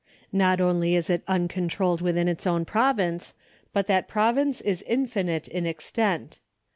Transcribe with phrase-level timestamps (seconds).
[0.33, 3.35] Not only is it uncontrolled within its own province,
[3.71, 6.39] but that province is infinite in extent.